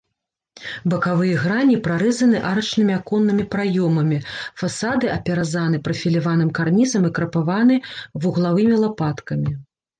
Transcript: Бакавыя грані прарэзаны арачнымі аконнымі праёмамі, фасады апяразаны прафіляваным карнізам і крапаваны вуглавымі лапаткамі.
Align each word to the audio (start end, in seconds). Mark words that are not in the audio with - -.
Бакавыя 0.93 1.35
грані 1.43 1.75
прарэзаны 1.87 2.37
арачнымі 2.53 2.93
аконнымі 2.99 3.45
праёмамі, 3.57 4.19
фасады 4.63 5.13
апяразаны 5.19 5.77
прафіляваным 5.91 6.49
карнізам 6.61 7.03
і 7.13 7.15
крапаваны 7.21 7.75
вуглавымі 8.27 8.75
лапаткамі. 8.85 9.51